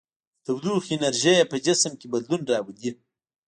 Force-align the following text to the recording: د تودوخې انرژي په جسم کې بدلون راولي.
د 0.03 0.03
تودوخې 0.45 0.91
انرژي 0.97 1.35
په 1.51 1.57
جسم 1.65 1.91
کې 1.99 2.07
بدلون 2.13 2.41
راولي. 2.51 2.91